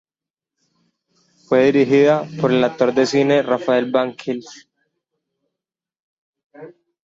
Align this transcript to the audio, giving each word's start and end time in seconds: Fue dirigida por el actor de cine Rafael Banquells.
Fue 1.47 1.71
dirigida 1.71 2.27
por 2.41 2.51
el 2.51 2.63
actor 2.63 2.91
de 2.91 3.05
cine 3.05 3.43
Rafael 3.43 3.91
Banquells. 3.91 4.67